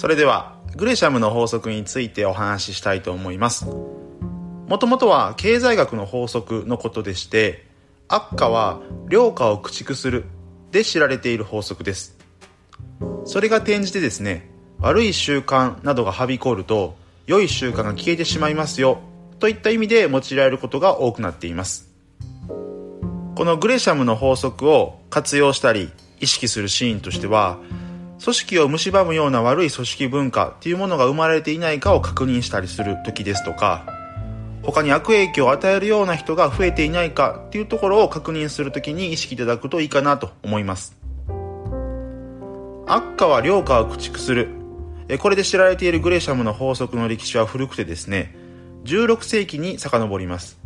[0.00, 3.66] それでは、グレシャムの法則についてお話ししたいと思います。
[3.66, 7.66] もともとは経済学の法則のことでして、
[8.08, 8.80] 悪化は
[9.10, 10.24] 良化を駆逐する
[10.70, 12.16] で知られている法則です。
[13.26, 14.48] それが転じてですね、
[14.78, 16.96] 悪い習慣などがはびこると、
[17.26, 19.00] 良い習慣が消えてしまいますよ、
[19.38, 21.90] といった意味で用いられることが多くなっています。
[22.48, 27.58] このグレシャムの法則を活用したり、意識するシーンとしては、
[28.22, 33.86] 組織を蝕むような悪い組織文化っていうものが生まれていないかを確認したりする時ですとか、
[34.62, 40.96] 他に悪影響を与えるような人が増えていないかっていうところを確認するときに意識いただくといいかなと思います。
[42.86, 44.50] 悪化は良化を駆逐する。
[45.18, 48.36] これで知られているグレシャムの法則の歴史は古くてですね、
[48.84, 50.58] 16世紀に遡ります。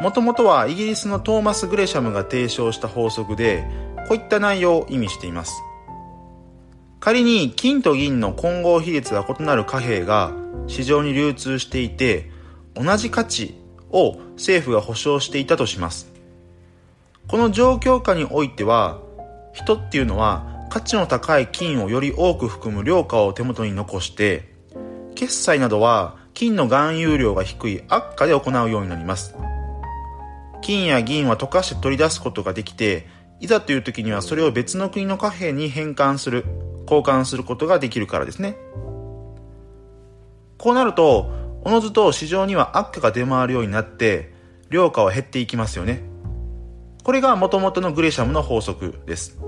[0.00, 3.64] もともとはイギリスのトーマス・グレシャムが提唱した法則で、
[4.08, 5.52] こういった内容を意味しています。
[7.02, 10.32] 仮に金と銀の混合比率が異なる貨幣が
[10.68, 12.30] 市場に流通していて、
[12.74, 13.56] 同じ価値
[13.90, 16.12] を政府が保証していたとします。
[17.26, 19.00] この状況下においては、
[19.52, 24.48] 人っていうのは価値の高い金をより多く含む量価を手元に残して、
[25.16, 29.34] 決済などは金の含有量が低い悪化で行うようになります。
[30.60, 33.08] 金や銀は溶かして取り出すことができて、
[33.40, 36.44] いざという時にはそれを別の国の貨幣に変換する、
[36.82, 38.56] 交換することができるからですね。
[40.58, 41.30] こうなると、
[41.64, 44.32] おのずと市場には悪化が出回るようになって、
[44.70, 46.02] 量価は減っていきますよね。
[47.04, 49.38] これが元々のグレシャムの法則です。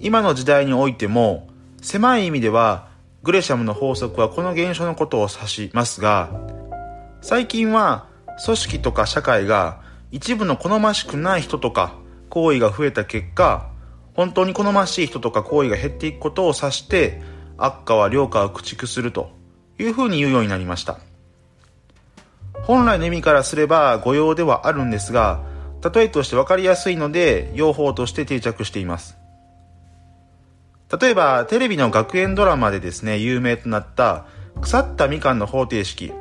[0.00, 1.48] 今の時代においても、
[1.80, 2.88] 狭い意味では、
[3.22, 6.30] グレシャムの法則はこの現象のことを指しますが、
[7.20, 8.06] 最近は
[8.44, 9.80] 組織とか社会が
[10.10, 11.94] 一部の好ましくない人とか
[12.30, 13.70] 行為が増えた結果、
[14.14, 17.22] 本当に好ましい人とか行為が減っていくことを指して、
[17.56, 19.30] 悪化は良化を駆逐すると
[19.78, 20.98] いうふうに言うようになりました。
[22.64, 25.42] 本来の意味からすれば誤用ではあるんですが、
[25.94, 29.16] 例えとして分かりやすいので、用法として定着しています。
[31.00, 34.26] 例えば、テレビの学園ドラマでですね、有名となった
[34.60, 36.12] 腐ったみかんの方程式。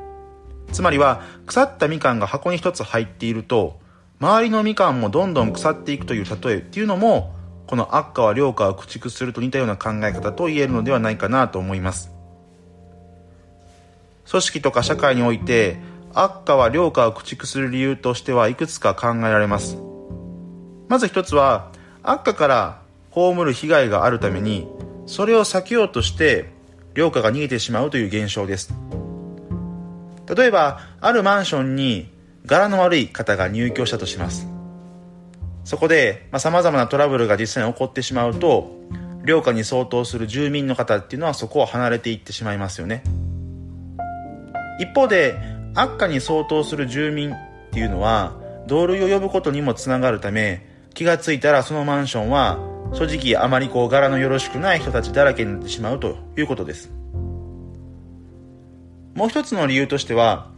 [0.72, 3.80] つまりは、腐ったみかんが箱に一つ入っていると、
[4.19, 7.35] 周りのみかんもどんどん腐っていくという例えっていうのも、
[7.72, 12.12] この悪化は良化を駆逐すると似たような考え方と言えるのではないかなと思います。
[14.30, 15.78] 組織とか社会において
[16.14, 19.78] 悪化は良化を駆逐する理由としてはいくつか考えられます。
[20.90, 21.72] まず一つは
[22.04, 24.68] 悪化から被る被害があるために
[25.06, 26.52] それを避けようとして
[26.94, 28.74] 良化が逃げてしまうという現象です。
[30.28, 32.12] 例えばあるマンションに
[32.46, 34.50] 柄の悪い方が入居したとします。
[35.64, 38.72] そこでさまざ、まなトラブルが実際に起こってしまうと
[39.26, 43.04] 良化に相当する住民の方っていうのはそこを離れていってしまいますよね。
[44.80, 45.36] 一方で
[45.76, 47.38] 悪化に相当する住民っ
[47.72, 48.36] ていうのは
[48.68, 52.60] 同類を呼ぶことにもつながるため気がついたらそのマンションは
[52.94, 56.92] 正直あまりこう柄のよろしくない人たちだらけになってしまうということです。
[59.14, 60.50] もう一つの理由としては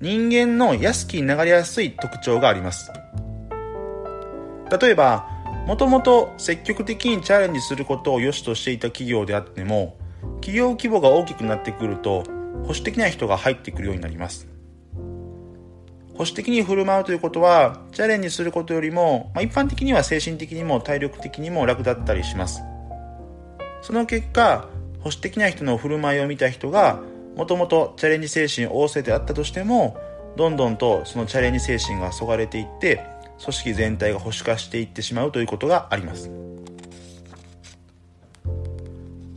[0.00, 2.90] 人間の安きに流れやすい特徴があります。
[4.70, 5.28] 例えば
[5.66, 9.96] もともと積極的にチャレンジすることを良しとしていた企業であっても
[10.36, 12.24] 企業規模が大きくなってくると
[12.62, 14.54] 保守的な人が入ってくるようになります。
[16.14, 22.62] 保守的に振る舞うということは、チャレンジすることよりも、まあ、一般的には精神的にも体力的にも楽だったりします。
[23.82, 24.68] その結果、
[25.00, 27.00] 保守的な人の振る舞いを見た人が、
[27.36, 29.96] もともとチャレンジ精神旺盛であったとしても、
[30.36, 33.04] どんどんとそのチャレンジ精神がそがれていって、
[33.44, 36.30] 組織全体が保守化していってしまうということがあります。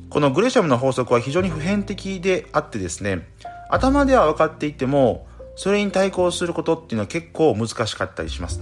[0.09, 3.28] このグレシャムの法則は非常に普遍的であってですね、
[3.69, 8.62] 頭では分かっていても、それに対抗することっていうのは結構難しかったりします。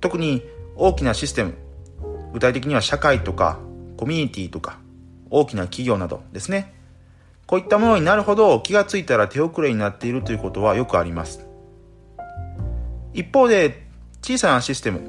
[0.00, 0.42] 特に
[0.76, 1.54] 大きなシステム、
[2.32, 3.58] 具体的には社会とか
[3.96, 4.78] コミュニティとか
[5.30, 6.74] 大きな企業などですね。
[7.46, 11.46] こういったものになるほど気がついたら手遅れになっているということはよくあります。
[13.12, 13.83] 一方で
[14.24, 15.02] 小さなシステム、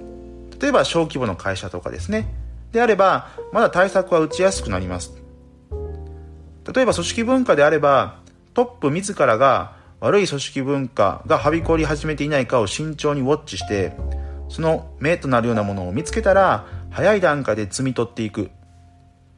[0.59, 2.27] 例えば小規模の会社とかですね、
[2.73, 5.13] であれば、まだ対策は打ちやすくなります。
[6.73, 8.19] 例えば組織文化であれば、
[8.53, 13.95] トップ自らが悪い組織文化がはびこり始めていないかを慎重にウォッチして、
[14.49, 18.51] その目となるようなものを見つけたら、早い段階で摘み取っていく。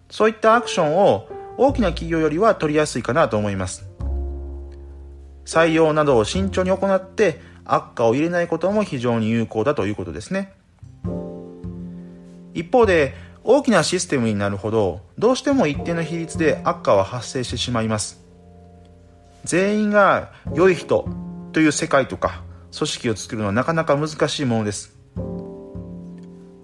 [0.09, 3.87] そういったアクションを大きな企業よりは取りやすいかなと思います。
[5.45, 10.53] 採用などを慎重に行って悪化を入れないことも非常に有効だということですね。
[12.53, 18.23] 一方で大きなシステムになるほどどうしても一定の比率で悪化は発生してしまいます。
[19.43, 21.07] 全員が良い人
[21.53, 22.43] という世界とか
[22.75, 24.97] 組織を作るのはなかなか難しいものです。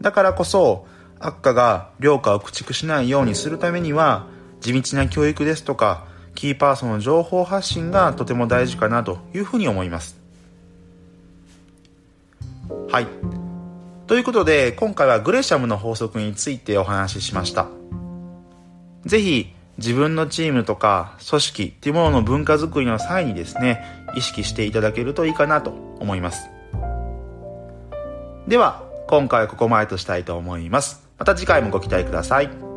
[0.02, 0.86] だからこそ
[1.20, 4.28] 悪化が良化を駆逐しないようにするためには
[4.60, 10.23] 地道な教育ですとかキーパーソンの情報発信がとても大事かなというふうに思います。
[12.89, 13.07] はい。
[14.07, 17.68] ということで今回はグレシャムの法則についてお話ししました。
[19.06, 23.83] ぜひ自分のチームとか組織っていうものの文化づくりの際にですね
[24.15, 26.50] 意識していただけるといいかなと思います。
[28.48, 31.07] では今回はここまでとしたいと思います。
[31.18, 32.73] また次回もご期待ください。